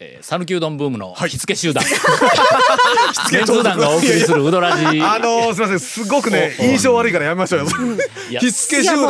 [0.00, 0.22] Kagawa.
[0.22, 1.84] 讃岐うどんブームの火付け集団、
[3.32, 4.84] メンツー団がお送りするウドラジ。
[5.02, 7.60] あのー、すみません、すごくね、印象悪いからやめましょう。
[7.60, 7.66] よ。
[8.30, 8.96] や火付け集団。
[8.96, 9.02] い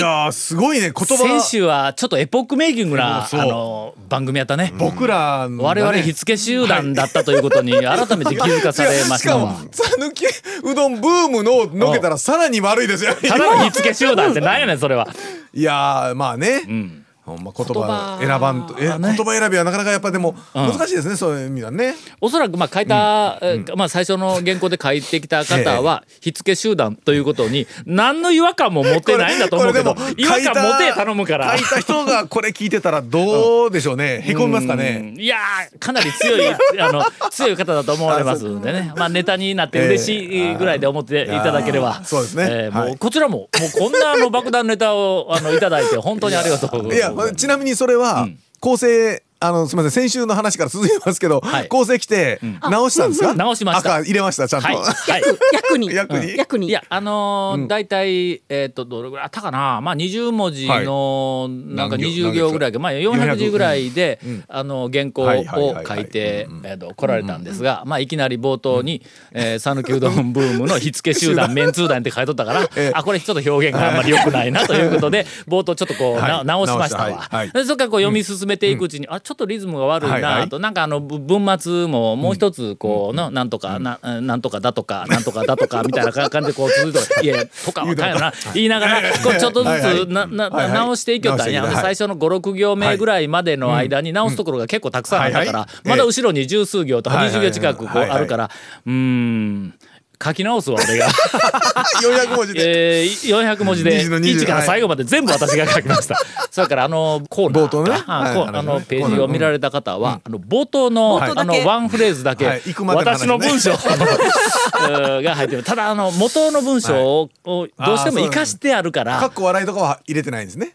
[0.00, 9.54] やー、すごいね、言葉先週はちょっとエポックメイキングなあの番組やったね、僕らがね、我々火付け集団だったということに改めて気づかされましたわ。
[9.98, 10.26] 讃岐
[10.64, 13.14] うどんブームののけたらさらに悪いですよ。
[13.14, 15.06] ただの火付け集団ってなんやねんそれは。
[15.54, 19.14] いやーまあね、んほんま言葉選ばんと、えね。
[19.16, 21.94] 言葉選びはなかなかやっぱでも難しいですね、そういう意味はね。
[22.20, 31.56] おそらくまあ書いた、えーまあ最初の原稿で書いてきた方は 火付け集団ということに何の違和感も持ってないんだと思うけど 違和書いた感持て頼むから。
[31.56, 34.20] 書いた人がこれ聞いてたらどうでしょうね。
[34.24, 35.14] へこみますかね。
[35.14, 35.20] うん。
[35.20, 36.42] いやーかなり強い
[36.80, 38.92] あの強い方だと思われますんでね。
[38.96, 42.46] まあネタになって嬉しいぐらいで思っていただければ、ーそうですね。
[42.48, 42.96] えーもうはい。
[42.96, 48.28] こちらももうこんなあの爆弾ネタをあのいただいて本当にありがとういやちなみにそれは
[48.60, 50.02] 構成あのすみません。
[50.04, 51.68] 先週の話から続きますけど、はい。
[51.68, 52.40] 構成来て
[52.70, 53.96] 直したんですか、直しました。
[53.96, 55.92] 赤入れましたちゃんと、はい、はい役に？
[55.92, 56.68] 役に役に。
[56.68, 59.80] いやあのー大体えっ、とどれぐらいあったかな？
[59.80, 62.78] まあ20文字のなんか何行20行ぐらいか。
[62.78, 64.44] まあ400字ぐらいで、ん。
[64.48, 65.86] あの原稿をはいはいはいはい。
[65.86, 72.92] 書いてえーと来られたんですがまあいきなり冒頭に「えー讃岐うどんブームの火付け集団メンツー団」って書いとったから ええ。
[72.94, 76.46] あこれちょっと表現があんまり良くないなということで冒頭ちょっとこうなはい。
[76.46, 77.36] 直しました直わした。
[77.36, 77.46] はい。
[77.48, 77.52] はい。
[77.52, 88.68] でそこからこう読み進めていくうちにあちょっとリズムが悪いはいはないとなんかあのぶ文末ももう一つこうのなんとかななんとかだとかなんとかだとか みたいな感じでこう続いて「いやとかはかんやな」言い。
[88.68, 91.70] ながらこうちょっとずつなな直していきよったんや。
[91.72, 97.40] 最初の56行目ぐらいまでの間に直すところが結構たくさんあったからまだ後ろに十数行とかはいはい。
[97.40, 98.50] 20行近くこうあるから。
[98.86, 99.74] うーん
[100.22, 101.08] 書き直すわ俺が。
[102.02, 106.18] 400文字で、えー、400文字で20の20 1から最後まで全部私が書きました。
[106.50, 107.64] それからあのコーナー。
[107.64, 108.02] 冒頭ね。
[108.06, 108.34] あはい。
[108.34, 111.60] こうあのページを見られた方は、あの冒頭の、冒頭だけ。
[111.60, 112.62] あのワンフレーズだけ、はい。
[112.94, 115.62] 私の文章うん が入ってる。
[115.62, 120.74] ただあの元の文章を,、をどうしても生かしてあるからかっこ笑いとかは入れてないんですね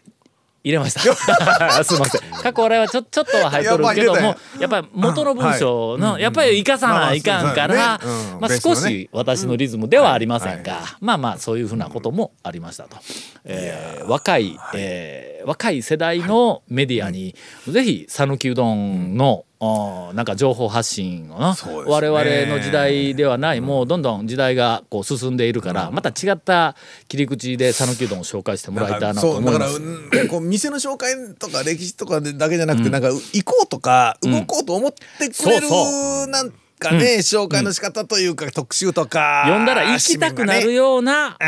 [0.68, 1.00] 入れました。
[1.82, 2.20] すみません。
[2.42, 7.98] 過去笑いはちょちょっとは入っとるけどもいやっぱり元の文章の、やっぱり生かさないかんから、
[8.38, 12.98] まあ少し私のリズムではありませんが、まあまあそういうふうなこともありましたと。
[13.46, 17.34] えー若い、えー若い世代のメディアに、
[17.66, 21.56] ぜひ讃岐うどんの、なんか情報発信をな、ね。
[21.86, 26.76] 我々の時代ではない、もうどんどん時代がこう進んでいるから、また違った
[27.08, 29.80] 切り口で讃岐うどんを紹介してもらいたいなと思います。
[29.80, 30.28] うん。
[30.28, 36.26] こう店の紹介とか歴史とかだけじゃなくて、なんか行こうとか動こうと思ってくれる、そう。
[36.28, 41.44] なんかね、紹介の仕方というか、特集とか読んだら行きたくなるような、ねえ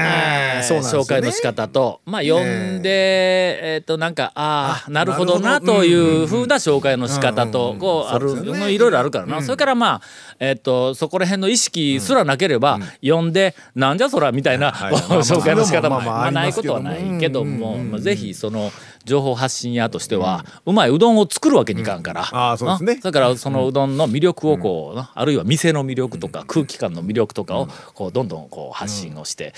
[0.56, 0.64] ーうん。
[0.64, 0.98] そうなね。
[0.98, 8.58] 紹介の仕方と、まあ読んで、えっ、となんかああなるほどなというふうな紹介の仕方と、うんこうある、ね。
[8.58, 10.02] まあいろいろあるからな、それからまあ
[10.38, 13.30] えっ、とそこら辺の意識すらなければ、読ん。
[13.32, 14.72] でなんじゃそらみたいな、
[15.22, 18.72] 紹介の仕方も、まあないことはないけども、まあぜひその
[19.04, 22.94] 情報発信屋としては、うまいうどんを作るわけにいかんから、あーそうですね。
[22.96, 23.00] な。
[23.00, 29.52] だからそのうどんの魅力をこう、なあるいは店の魅力とか空気感の魅力とかをこうどんどんこう発信をして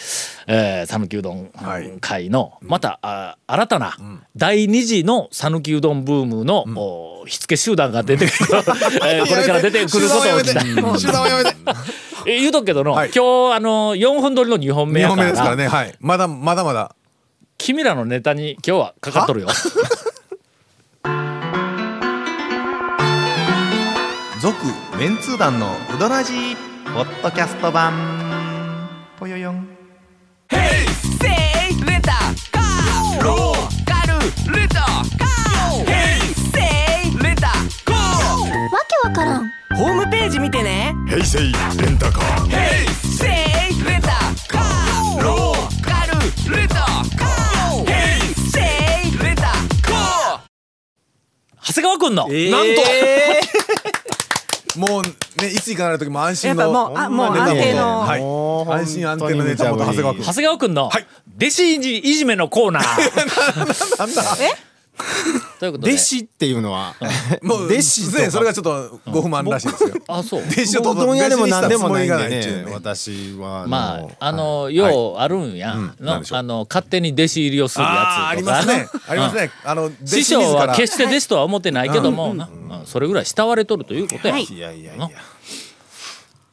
[0.46, 1.92] えー讃岐、うどんはい。
[2.00, 3.96] 会のまたあ新たな
[4.36, 8.36] 第二次の讃岐うどんブームの、お火付け集団が出てくる、
[9.06, 11.56] えーこれから出てくることをやめてうん集団はやめて。
[12.24, 13.10] え言うとくけどの、はい。
[13.12, 15.22] 今日あの4本撮りの2本目2やから。
[15.22, 15.66] 本目ですからね。
[15.66, 15.94] はい。
[16.00, 16.94] まだまだまだ
[17.64, 19.48] 君らのネタに今日はかかっとるよ。
[24.40, 24.56] 続
[24.98, 26.56] メンツー団のウドラジー
[26.92, 27.92] ポッドキャスト版。
[29.16, 29.58] ぽよよん。
[29.58, 29.62] わ
[38.88, 39.48] けわからん。
[39.76, 40.96] ホームページ見てね。
[41.06, 41.46] 平成レ
[41.88, 42.50] ンタカー。
[42.50, 42.71] せ
[52.24, 52.82] 長谷川くんの、なんと。
[54.74, 58.00] もうねいつ行かない時も安心のやっぱもうあもう安定の。
[58.00, 58.80] はい。
[58.80, 61.06] 安心安定のネタ元長谷川君長谷川くんの、はい。
[61.36, 62.86] 弟子いじいじめのコーナー。
[63.98, 64.22] なんだ
[65.58, 66.94] ということで弟子っていうのは
[67.42, 69.94] もう弟子ねそれがちょっとご不満らしいですよ。
[70.08, 70.42] あそう。
[70.42, 72.64] 弟子をうどん屋でも何でもないんでね。
[72.64, 78.88] ね私はまああのようあるんや、あの勝手に弟子入りをするやつとかありますね。
[79.08, 79.50] ありますね。
[79.64, 82.86] あの師匠は決しして弟子とは思ってないけども、なうん。
[82.86, 84.58] それぐらい慕われとるということや、い。
[84.58, 85.08] やいやいや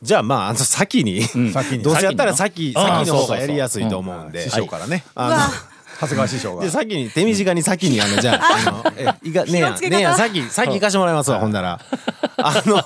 [0.01, 1.83] じゃあまああの先に、先に。
[1.83, 5.03] どうせやったら先先の先の方がやりやすいと思うんで、師匠からね。
[5.15, 5.68] あの
[5.99, 6.63] 長谷川師匠が。
[6.63, 11.79] で先に手短に先にあのじゃあ あのえいがねえやねえや先先行かしてもらいますわほんなら。
[12.37, 12.83] あの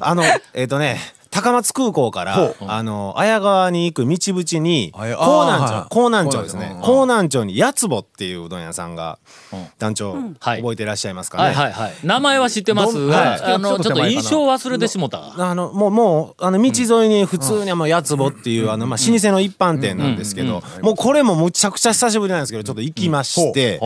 [0.00, 1.00] あのえっ、とね
[1.34, 6.76] 高松空港からあの綾川に行く道縁に江南町江南町ですね。
[6.80, 9.18] 江江南町にやつぼっていううどん屋さんが
[9.78, 10.60] 団長はい。
[10.60, 11.54] 覚えていらっしゃいますかね、
[12.04, 12.96] 名前は知ってます。
[13.12, 15.18] あのちょっと印象忘れてしもた。
[15.18, 23.80] わあのもうもうあの道沿いに普通にもうやつぼっていうあのまあ老舗の一般店なんですけどもうこれもむちゃくちゃ久しぶりなんですけどちょっと行きまして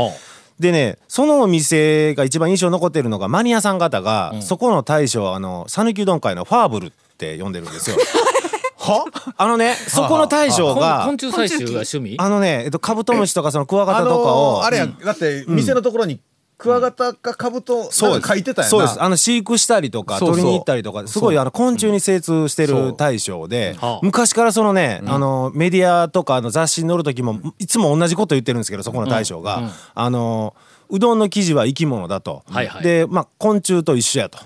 [0.61, 7.08] でねそのお店が一番印象残ってるのがマニアさん方がそこの大将あの讃岐うどん会のファーブルって
[7.39, 7.97] 呼んでるんですよ。
[8.79, 9.07] は
[9.37, 12.15] あのねそこの大将が昆虫採集が趣味？
[12.19, 16.21] あのねえっとカブトムシとかそのクワガタあとかをあれやだって店のところに
[16.59, 18.71] クワガタかカブトなんか書いてたやんな。
[18.71, 19.03] そうです。
[19.03, 24.01] あの飼育したりとか取りに行ったりとかすごいあの昆虫に精通してる大将ではあ。
[24.03, 29.71] 昔からそのねあのメディアとかあの雑誌に載る時もいつも同じこと言ってるんですけどそこの大将が。
[29.95, 30.55] あの
[30.91, 32.43] うどんの生地は生き物だと。
[32.51, 32.83] はいはい。
[32.83, 34.39] でまあ昆虫と一緒やと。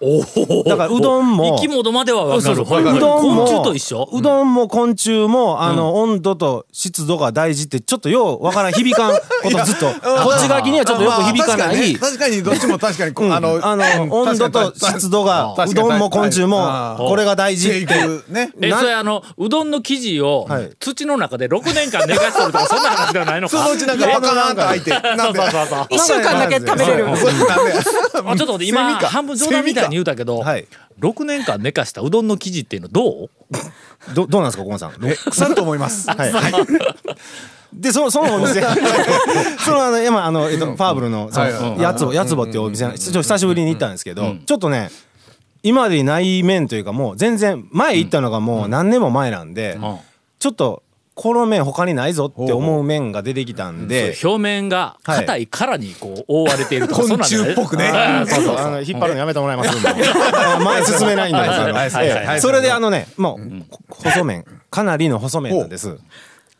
[0.00, 2.62] おおだからうどんも生き物までは分かる。
[2.62, 4.08] うどんも昆虫と一緒？
[4.12, 9.86] うどんも昆虫もあの温度と湿度が大事ってちょっとようわからん響かんことずっと。
[10.00, 11.74] こっち書きにはちょっとよく響かまあない。
[11.74, 13.12] 確かにね確かにどっちも確かに。
[13.12, 14.10] こうあのあのうん。
[14.10, 17.94] 温度と湿度がうどんも昆虫もこれが大事って。
[18.28, 18.52] ね。
[18.60, 20.70] えなそれあのうどんの生地をはい。
[20.78, 23.58] 土の中で6年間寝かしとるとかそんな話ではないのか。
[23.58, 24.90] そのうちなんかパカーンと開いて。
[24.90, 27.04] なんでそうそうそう一週間だけ食べれる。
[27.04, 27.16] ちょっ
[28.14, 30.66] と待って今半分冗談みたいに言うたけど、はい。
[31.00, 33.30] 6年間寝かしたうどんの生地っていうのどう？
[34.14, 34.92] どどうなんですか小野さん？
[35.04, 36.08] え腐ると思います。
[36.10, 36.32] はい。
[37.72, 38.62] でそのそのお店。
[39.64, 42.86] そのあの今あの、えっと、ファーブルののやつぼやつぼっていうお店。
[42.98, 44.90] ちょっと久しぶりに行ったんですけど、ちょっとね
[45.62, 49.98] 今までにない麺というかもう全然前行ったのがもう何年も前なんで、ん。
[50.38, 50.82] ちょっと
[51.22, 59.90] この麺他にないぞって思う麺が出てきたんで、表面が硬い殻にこう覆われているとか、そんなんじゃない昆虫っぽくねそうそうあの引っ張るのやめてもらいますんで。
[60.64, 65.98] 前進めないんではいそれであのねもう細麺かなりの細麺なんです。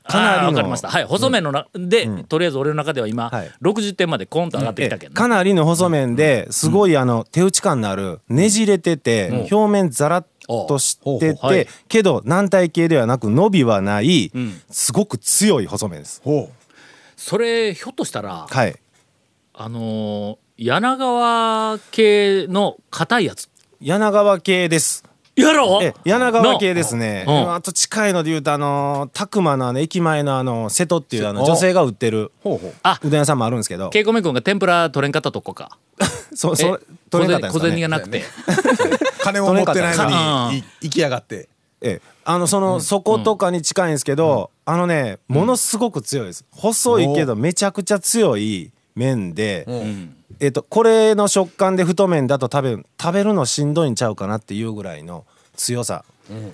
[0.03, 0.89] かなりかりました。
[0.89, 3.51] はい、細麺のな、で、とりあえず俺の中では今、はい。
[3.63, 5.29] 60点までコンと上がってきたけどな、ええ。
[5.29, 10.25] かなりの細麺ですごいあの手打ち感のあるねじれてて表面ザラッ
[10.69, 11.65] としてほうほうはい。
[11.65, 14.61] てけど軟体系ではなく伸びはないん。
[14.71, 16.21] すごく強い細麺です。
[16.25, 16.51] ほ
[17.17, 18.77] それひょっとしたら、はい。
[19.55, 23.49] あのー柳川系の硬いやつ。
[23.81, 25.05] 柳川系です。
[25.35, 27.55] やろえ柳川系ですね、うん。
[27.55, 32.75] あと近いので言うとあの拓磨のあの駅前のあの瀬戸っていうあのお女性が売ってるうほうほう。
[32.83, 33.01] あ。
[33.03, 33.89] うどん屋さんもあるんですけど。
[33.89, 35.79] ケイコメ君が天ぷら取れんかったとこか。
[36.35, 37.71] そそれえ取れなかった小んですかね。
[37.71, 38.25] 銭がなくて、
[39.23, 40.13] 金も持ってない取れんかのっ
[40.49, 41.49] たにい行きやがって。
[41.81, 42.03] ええ。
[42.25, 46.45] あのその底とかに近いんですけど、あのねものすごく強いです。
[46.51, 49.67] 細いけどめちゃくちゃ強い麺で、
[50.41, 55.25] えっとこれの食感で太麺だと食べる食べるのしんどいんちゃうかなっていうぐらいの
[55.57, 56.05] 強さ、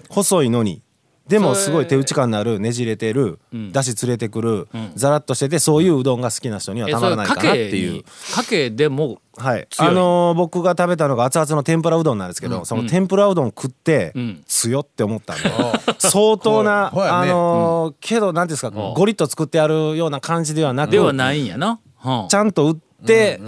[0.09, 0.83] 細いのに
[1.28, 3.38] でもすごい手打ち感のあるねじれてる、
[3.73, 8.05] だし連れてくる、ザラッとしててそういううどんが好きな人にはえたまらないかなっていう。
[8.34, 14.42] かけでもはい、あのー僕が食べたのが熱々の天ぷらうどんなんですけど、その天ぷらうどん食ってん。
[14.47, 15.50] 強って思ったんで、
[15.99, 22.28] 相当な、あのーけど何ですか、ゴリッと作ってあるような感じではなくではないんやな、うん。
[22.28, 23.40] ちゃんと売って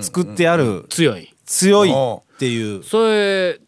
[0.00, 0.86] 作ってある。
[0.88, 1.34] 強い。
[1.44, 2.82] 強いっていう。
[2.82, 3.60] それ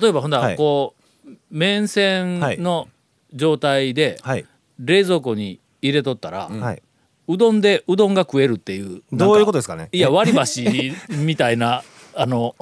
[0.00, 0.56] 例えばほんだらはい。
[0.56, 1.02] こう
[1.50, 2.88] 麺線の
[3.34, 4.46] 状態ではい、
[4.78, 6.82] 冷蔵庫に入れとったら、はい、
[7.28, 9.88] うどんでうどんが食えるっていうどういうことでですかね？
[9.92, 11.82] いや割り箸みたいな
[12.14, 12.54] あの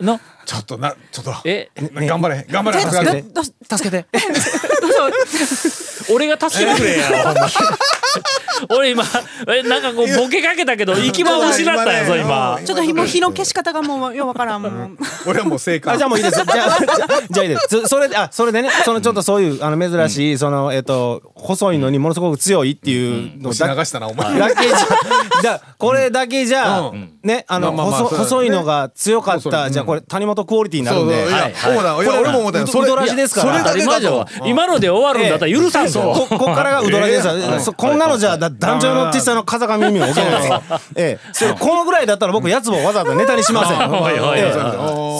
[0.00, 1.32] のちょっとなちょっと。
[1.44, 1.70] え？
[1.76, 3.24] 頑張れ頑張れ助けて。
[3.76, 4.06] 助けて。
[6.12, 7.08] 俺が助けてくれや
[8.68, 9.04] 俺今
[9.48, 14.72] えなんかこうボケかけたけど行き場を失ったやぞ今ちょっと火も火の消し方がもうようわからんもう。
[15.26, 15.94] 俺はもう正解。
[15.94, 16.36] あじゃあもういいです。
[16.40, 17.68] じゃあじゃあじゃあいいです。
[17.68, 24.38] そそれであそれでねそのちょっとそういうあの珍しい、そのえっ、と細いのにものすごく強いっていうのだ流したなお前。
[24.38, 24.76] だけじゃ
[25.42, 27.10] じゃあこれだけじゃ、うん。
[27.22, 31.22] ねあの、まあまあまあ細いのが強かった、じゃあこれ谷本クオリティになるんで。
[31.22, 31.38] そうそう。
[31.38, 31.52] いやはい。
[31.52, 31.72] はい。
[31.72, 32.64] 思ったいや俺も思ったよ。
[32.64, 33.60] うどうどらしですから。
[34.46, 37.20] 今ので終わるんだったら許さんぞ、ここっからがうどらじで
[37.60, 43.78] すこんなのじゃだ団長の小さの風上耳を置けないですええそれこのぐらいだったら僕やつもわざわざネタにしません
[44.36, 44.52] ええ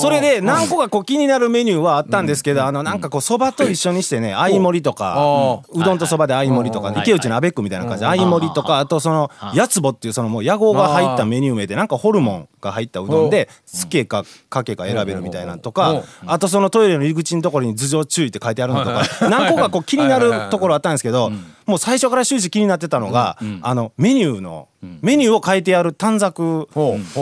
[0.01, 21.31] それで何個かこう気になるメニューはあったんですけど、あのなんかこうそばと一緒にしてね相盛りとか、うどんとそばで相盛りとか、池内のアベックみたいな感じで相盛りとかあとそのやつぼっていうそのもう野号が入ったメニュー名でなんかホルモンが入ったうどんでつけかかけか選べるみたいなのとかあとそのトイレの入り口のところに頭上注意って書いてあるのとか 何個かこう気になるところあったんですけど
[21.67, 24.69] もう最初から終始気になってたのがあのメニューの
[25.03, 26.43] メニューを書いてある短冊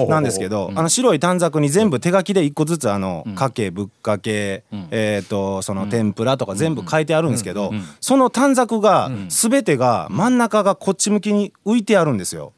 [0.08, 12.52] なんですけどあの白い短冊に全部手書きで一個ずつあのかけぶっかけえっとその天ぷらとか全部書いてあるんですけどその短冊が全てが真ん中がこっち向きに浮いてあるんですよ。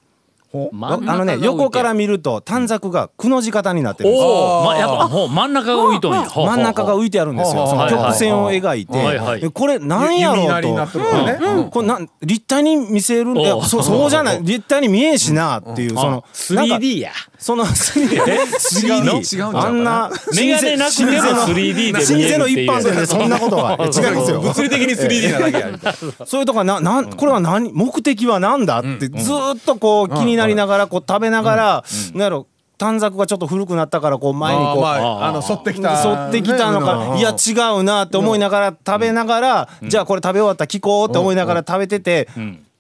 [0.52, 4.21] あのね横から見ると短冊がくの字型になってるんです。
[4.21, 4.28] よ。
[4.28, 6.23] おお、ま、やっぱほう真ん中が浮いとんや。
[6.28, 7.69] ほう真ん中が浮いてあるんですよ。
[7.69, 8.99] その曲線を描いて、
[9.42, 14.42] えこれなんやろうと、うんこれなん立体に見せるんだそそうじゃない。
[14.42, 16.21] 立体に見えんしなっていうそのなん
[16.69, 17.12] か 3D や。
[17.38, 19.04] その 3D 違う？
[19.04, 19.66] の違うんちゃうかな？
[19.66, 23.78] あんなメガネなくても 3D で老舗の一般店でそんなことは。
[23.80, 24.40] え 違いますよ。
[24.50, 32.47] 物理的に 3D なだけそういうとこはななんこれは何目的は何だってずーっとこう気になりながらこう食べながらなんやろ
[32.78, 42.28] 短冊がちょっと古くなったからこう前にこうなまああの沿ってきた沿ってきたのかいや違うなって思いながら食べながらじゃあこれ食べ終わったら聞こうって思いながら食べてて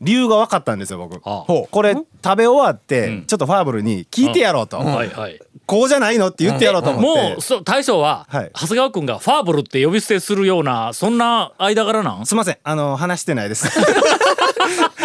[0.00, 1.16] 理由が分かったんですよ僕。
[1.28, 1.68] あほう。
[1.70, 4.78] これ食べ終わってちょっとファーブルに聞いてやろうと。
[4.78, 5.40] はいはい。
[5.66, 7.30] こうじゃないのって言ってやろうと思って。
[7.30, 8.50] もうそう大将は、はい。
[8.54, 12.26] 長谷川君がファーブルって呼び捨てするようなそんな間柄なん？
[12.26, 12.58] すいません。
[12.64, 13.68] あの話してないです。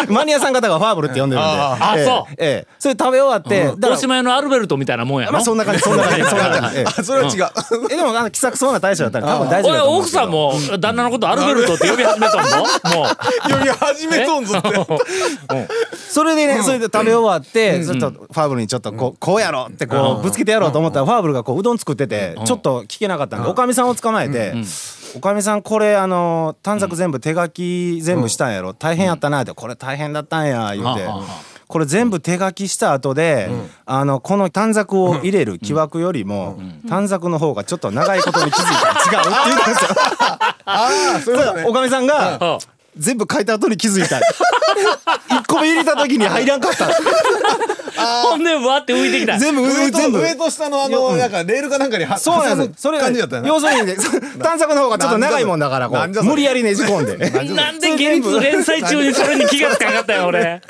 [0.10, 1.50] マニアさん方がファーブルって呼んでるんで。
[1.50, 1.58] ええ。
[1.58, 2.34] あそう。
[2.38, 2.68] ええ。
[2.80, 6.78] それ食べ終わってだから大島屋のアルベルトみたいなもんやろまあそんな感じそんな感じそんな感じ。
[6.78, 7.86] ええなそれは違う。
[7.92, 10.26] えでもあの気さくそうな大将だったら多分大丈夫俺だと思うんですけど。
[10.50, 12.68] 奥さんも旦那のことアルベルトって呼び始めたんぞもう。
[13.52, 14.70] 呼び始めとんぞって
[16.10, 24.54] それでねそれで食べ終わってちょっとファーブルにちょっとこうこうやろってこうぶつけてやろうと思ったらファーブルがこううどん作っててちょっと聞けなかったんでおかみさんを捕まえて
[25.16, 31.24] 「おかみさんこれあの短冊全部手書き全部したんやろ大変やったな」って「これ大変だったんや」言うてうん。
[31.68, 33.50] これ全部手書きした後で、
[33.88, 39.90] あのこの短冊を入れる木枠よりも、短冊の方がちょっと長いことに気づいた違うって言ったんですよ。
[40.66, 42.60] ああそうおかみさんが、
[42.96, 44.20] 全部書いた後に気づいた。
[45.30, 46.90] 一個目入れた時に入らんかった。
[47.96, 50.20] ほんでわって浮いてきた全部上と。
[50.20, 52.82] 上と下のあのなんかレールかなんかにはそうなんです。
[52.82, 53.96] それ感じだったよね要するにね、
[54.44, 57.18] 短冊の方がちょっと長いもんだからこなんじゃそれう無理やりねじ込んで。
[57.54, 60.62] なんで現実連載中にそれに気がつかなかったよ俺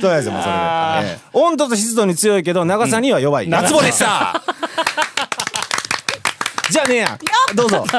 [0.00, 0.60] そうなんですよもうそれで
[1.08, 3.48] ええ温度と湿度に強いけど長さには弱い。
[3.48, 4.42] 夏場でした。
[6.70, 7.18] じゃあねや。
[7.54, 7.84] どうぞ。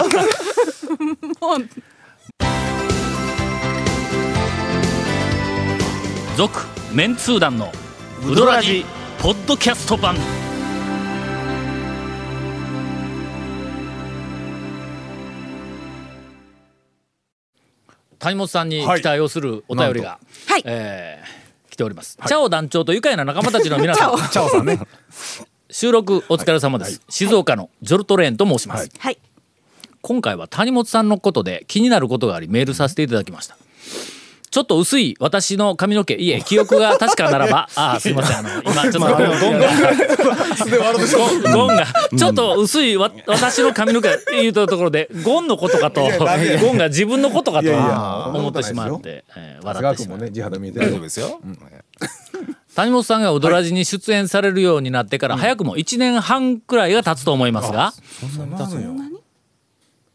[6.37, 6.59] 続
[6.93, 7.71] メンツー団の
[8.23, 8.85] ウドラジ
[9.17, 10.15] ポッドキャスト版。
[18.19, 20.63] 谷本さんに期待をするお便りが、はい。
[20.63, 24.15] えー来ております、チャオ団長と愉快な仲間たちの皆さん。
[24.29, 24.49] チャオ。
[24.49, 24.79] さんね。
[25.71, 29.17] 収録お疲れ様です、静岡のジョルトレーンと申します、はい。
[30.01, 33.57] 今回は谷本さんのことで気になることがありメールさせていただきました
[34.49, 38.37] ちょっと薄い私の髪の毛いえ記憶が確かならば ああすいません。
[38.37, 39.15] あの今 ちょっとゴ
[39.51, 41.85] ンがゴンが
[42.17, 47.69] ちょっと薄いわ私の髪の毛言うたところでゴンのことかとゴンが自分のことかと
[48.37, 49.25] 思ってしまって
[49.63, 50.17] 笑ってしまう。
[50.17, 50.85] 川君もね地肌見えてる。
[50.87, 51.39] 大丈夫ですよ。
[52.75, 57.91] 谷本さんがウドラジに出演されるようになってから早くも1年半くらいが経つと思いますが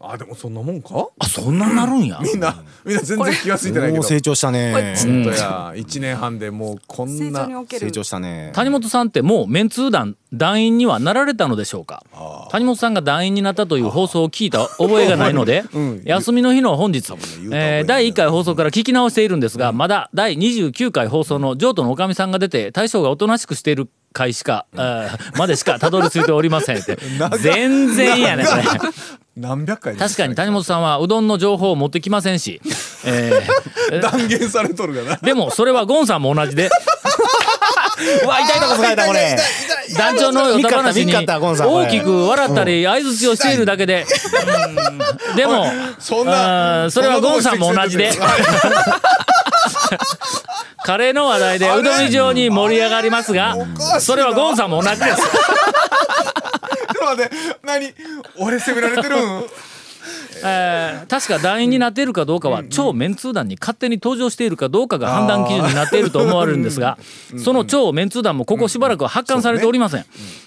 [0.04, 1.08] あでもそんなもんか？
[1.18, 2.18] あそんなになるんや。
[2.22, 3.96] みんなみんな全然気がついてないけど。
[3.98, 4.94] もう成長したね。
[4.98, 8.50] 本当や1年半でもうこん成長な成長したね。
[8.54, 12.04] 谷本さんってもうメンツー団団員にはなられたのでしょうか？
[12.50, 15.64] 谷本さんが団員になったという放送を聞いた覚えがないので、
[16.04, 17.12] 休みの日の本日、
[17.52, 26.98] えー第1回放送から聞き直しているんですが、まだ第29回放送の譲渡のおかみさんが出て大将がおとなしくしている回しか、あーまでしかたどり着いておりませんって。
[27.40, 28.62] 全然やねこれ。
[29.36, 32.60] 何百回確かに谷本さんはうどんの情報を持ってきませんし、
[33.04, 34.00] えー。
[34.00, 35.16] 断言されとるがな。
[35.16, 36.70] でもそれはゴンさんも同じで。
[38.24, 39.38] う わ痛いとこ使えたこれ。
[39.96, 44.06] 団長のヨタ話に大きく笑ったり相づちをしているだけで、
[45.30, 45.36] うん。
[45.36, 45.66] でも
[45.98, 48.10] そんなそれはゴンさんも同じで
[50.84, 53.56] カレーの話題でうどん以上に盛り上がりますが
[54.00, 55.22] それはゴンさんも同じです。
[57.02, 57.30] 待って
[57.64, 57.92] 何？
[58.38, 59.44] 俺責められてるん？
[60.44, 66.98] えー確か団員になっているかどうかは超メンツー団に勝手に登場しているかどうかが判断基準になっていると思われるんですが
[67.44, 70.04] その超メンツー団もここしばらくは発刊されておりません。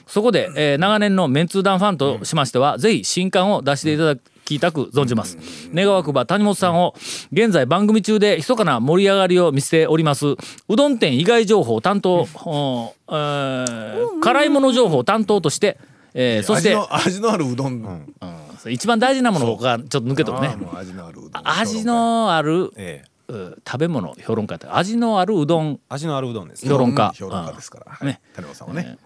[0.07, 4.19] そこで、えー長年のメンツー団ファンとしましてはぜひ新刊を出していただ聞
[4.53, 5.37] いたく存じます。
[5.73, 6.93] 願わくば谷本さんを
[7.31, 10.27] 現在番組中で密かな盛り上がりを見せております。
[10.27, 10.37] う
[10.75, 15.77] どん店以外情報担当、おえー辛いもの情報担当として、
[16.13, 18.71] えーそして味の味のあるうどん、うん。
[18.71, 20.55] 一番大事なものがちょっと抜けとるね。
[20.73, 23.15] 味のあるうどん味のある、ええ。
[23.27, 25.79] う食べ物評論家って味のあるうどん。
[25.89, 27.11] 味のあるうどんです評論家。
[27.15, 28.07] 評論家ですから、はい。
[28.07, 28.21] ね。
[28.35, 28.97] 谷本さんはね、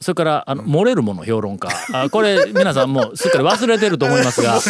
[0.00, 1.68] それからあの漏れるもの評論家。
[1.92, 4.60] あこれ皆さんもう すっかり忘れてると思いますが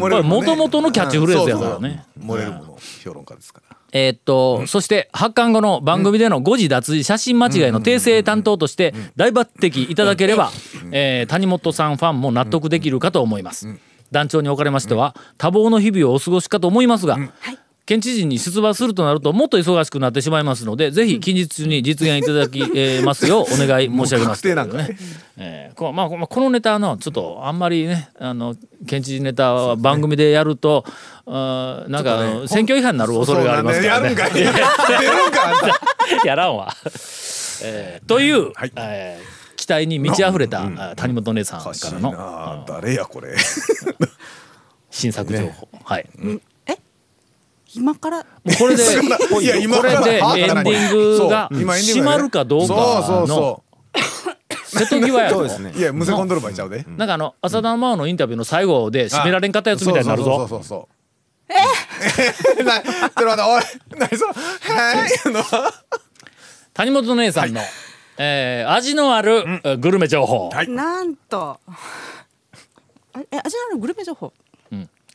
[0.00, 2.04] これもともとのキャッチフレーズやからね。
[2.18, 3.76] 漏れるもの評論家ですから。
[3.92, 10.50] えーっと、そして発刊後の番組での誤字脱字写真間違いの訂正担当として大抜擢いただければ、
[10.92, 13.68] えー谷本さんファンも納得できるかと思います。
[14.12, 17.18] 団長におかれましては多忙の日々をお過ごしかと思いますが、
[17.86, 24.44] 県知事に出馬するとなるともっと忙しくなってしまいますのでぜひ近日中に実現いただき、えーますようお願い申し上げます。
[24.48, 24.98] もう確定なんかね。
[25.38, 30.84] えーこまあまあこのネタのちょっとあんまりねあの県知事ネタは番組でやると、
[31.26, 34.08] あーなんかあの選挙違反になる恐れがありますからね。
[34.08, 36.74] そうなんだよやるんかい 出るんかあんたやらんわ。
[37.62, 43.34] えーという、はいえー期待に満ち溢れた、あ谷本姉さんからのな誰やこれ
[44.90, 46.06] 新作情報、はい。
[46.16, 46.40] も
[47.74, 48.24] 今からう
[48.58, 48.82] これで
[49.28, 53.62] これではエンディングが閉まるかどうかそうそうのそ
[54.78, 55.72] 瀬戸際やろそうですね。
[55.74, 56.84] ういやむせ込んどる場合ちゃうで。
[56.96, 60.36] なんかあの浅田真央のインタビューの最後で締められんかったやつみたいになるぞ。
[60.36, 60.96] そうそうそうそう
[62.58, 63.62] えなちょっと待っておい。
[63.98, 65.42] 何そのはいの
[66.74, 67.60] 谷本姉さんの、
[68.18, 71.74] えー味のある、えーグルメ情報、はいなんとあ
[73.30, 74.32] え味のあるグルメ情報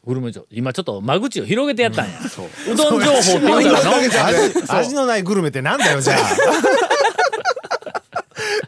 [0.05, 0.47] グルメ情報。
[0.49, 2.19] 今ちょっと間口を広げてやったんや、
[2.71, 3.77] うどん情報って言うの。
[3.77, 6.17] 味味のないグルメってなんだよじゃあ。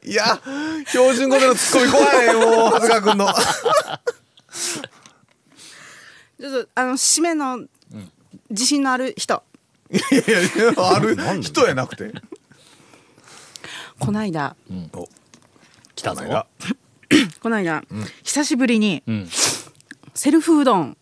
[0.05, 0.39] いや
[0.87, 3.33] 標準語でのツッコミ怖いもう長谷川君の。
[6.39, 7.61] ちょっとあの締めの
[8.49, 9.43] 自信のある人。
[9.89, 10.43] いやいやい
[10.75, 12.11] やある人やなくて。
[13.97, 14.55] こないだ。
[15.95, 16.23] 来たぞ。
[16.25, 16.45] が
[17.41, 17.83] こないだ、
[18.23, 19.29] 久しぶりに、ん。
[20.13, 20.97] セルフうどん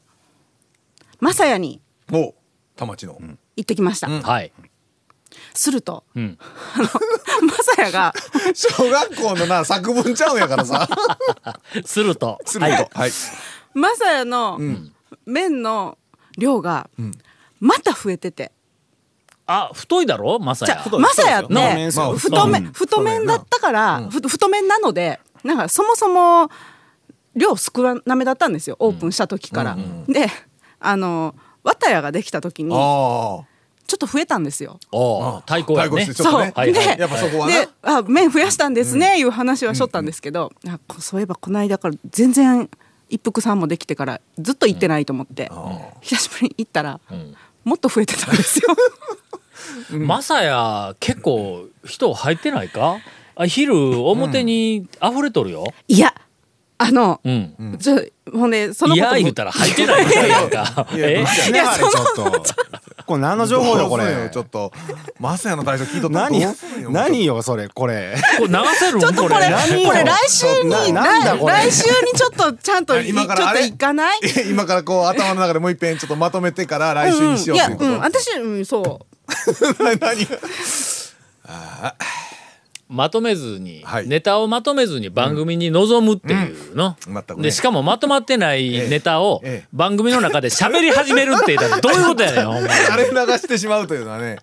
[1.21, 1.81] まさやに
[2.11, 2.33] おう
[2.75, 3.17] 田町の
[3.55, 4.51] 行ってきました、はい、
[5.53, 6.37] すると、ん。
[7.47, 8.13] まさやが
[8.53, 10.89] 小学校のな作文ちゃうんやからさ。
[11.85, 12.39] すると。
[12.45, 12.89] すると。
[12.93, 13.11] はい。
[13.73, 14.59] まさやの
[15.25, 15.97] 麺の
[16.37, 16.89] 量が
[17.59, 18.51] また増えてて、
[19.45, 20.39] あ太いだろ？
[20.39, 26.49] まさやじゃあまさやって太麺太麺、だったから、ふ太麺なのでなんかそもそも
[27.35, 28.75] 量少なめだったんですよ。
[28.79, 29.77] オープンした時から。
[30.07, 30.27] で
[30.81, 33.45] あの綿屋ができた時にちょあ
[33.93, 34.79] っと増えたんですよ。
[35.45, 35.89] 対抗やね。
[35.89, 36.53] 対抗してちょっとね。
[36.55, 36.95] はいはい。
[36.97, 42.69] でやっぱそこはなであ麺増やしたんですね、いう話はしょったんですけど、あこそういえばこの間から全然
[43.09, 45.51] 一服さんもできてからずっと行ってないと思って、
[46.01, 46.99] 久しぶりに行ったら、
[47.65, 48.69] もっと増えてたんですよ。
[49.99, 52.97] まさや結構人入ってないか？
[53.35, 56.13] あ昼表に溢れとるよ、いや
[56.81, 57.77] あの、うん。
[57.79, 57.99] ちょ
[58.33, 59.17] ほんでそのいことも。
[59.17, 60.05] や言うたら入ってない。
[60.05, 61.23] み たいやんかえ？
[61.51, 62.43] いやちょっと。
[63.05, 64.29] これ何の情報よこれ？
[64.31, 64.71] ちょっと。
[65.19, 66.41] マサヤの対象聞いとったら何？
[66.41, 68.15] どうすんよ何よそれこれ。
[68.39, 68.97] これ流せる？
[68.97, 69.49] んちょっとこれこれ。
[70.03, 71.03] 来週にな
[71.35, 73.69] 来週にちょっとちゃんと今からあれ？
[73.69, 74.19] 行かない？
[74.49, 79.05] 今からこう頭の中でもう一遍ちょっとまとめてから来週にしよういや、ということ、うん、私、うん、そう。
[79.99, 80.25] 何？
[81.45, 81.95] が
[82.91, 84.07] まとめずに、はい。
[84.07, 87.13] ネタをまとめずに番組に臨むっていうの、うん。
[87.13, 87.43] 全くね。
[87.43, 89.67] でしかもまとまってないネタをええ。
[89.71, 92.67] 番組の中で喋り始めるって言ったらどういうことやねん ほんまに。
[92.67, 94.39] あれ流してしまうというのはね。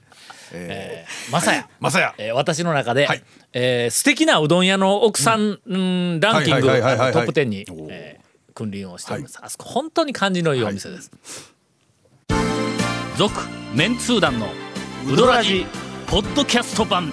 [0.52, 3.22] えーまさや、マサヤえー私の中で、はい。
[3.52, 11.12] えー素敵なうどん屋の奥さん、うんランキングトップ10に、えー君臨をしております、あそこ本当に感じのいいお店です。
[13.16, 13.34] 続、
[13.74, 14.48] メンツー団の
[15.06, 15.66] ウドラジ
[16.08, 17.12] ポッドキャスト版